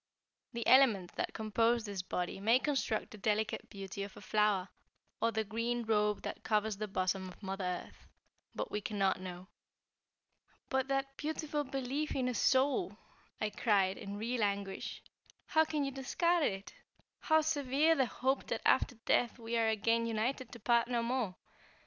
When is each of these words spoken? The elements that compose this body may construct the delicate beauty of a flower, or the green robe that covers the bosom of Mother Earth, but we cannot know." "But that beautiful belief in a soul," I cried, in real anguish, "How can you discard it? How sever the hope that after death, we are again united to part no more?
The 0.53 0.65
elements 0.65 1.13
that 1.13 1.35
compose 1.35 1.83
this 1.83 2.01
body 2.01 2.39
may 2.39 2.57
construct 2.57 3.11
the 3.11 3.19
delicate 3.19 3.69
beauty 3.69 4.01
of 4.01 4.17
a 4.17 4.21
flower, 4.21 4.69
or 5.21 5.31
the 5.31 5.43
green 5.43 5.83
robe 5.83 6.23
that 6.23 6.41
covers 6.43 6.77
the 6.77 6.87
bosom 6.87 7.27
of 7.29 7.43
Mother 7.43 7.83
Earth, 7.85 8.07
but 8.55 8.71
we 8.71 8.81
cannot 8.81 9.21
know." 9.21 9.45
"But 10.69 10.87
that 10.87 11.15
beautiful 11.17 11.63
belief 11.63 12.15
in 12.15 12.27
a 12.27 12.33
soul," 12.33 12.97
I 13.39 13.51
cried, 13.51 13.99
in 13.99 14.17
real 14.17 14.41
anguish, 14.43 15.03
"How 15.45 15.65
can 15.65 15.85
you 15.85 15.91
discard 15.91 16.45
it? 16.45 16.73
How 17.19 17.41
sever 17.41 17.93
the 17.93 18.07
hope 18.07 18.47
that 18.47 18.61
after 18.65 18.95
death, 19.05 19.37
we 19.37 19.55
are 19.55 19.67
again 19.67 20.07
united 20.07 20.51
to 20.53 20.59
part 20.59 20.87
no 20.87 21.03
more? 21.03 21.35